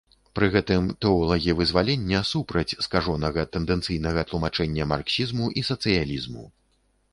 Пры 0.37 0.47
гэтым 0.53 0.85
тэолагі 1.05 1.53
вызвалення 1.59 2.21
супраць 2.31 2.77
скажонага 2.87 3.45
тэндэнцыйнага 3.57 4.25
тлумачэння 4.33 4.91
марксізму 4.97 5.45
і 5.61 5.67
сацыялізму. 5.71 6.43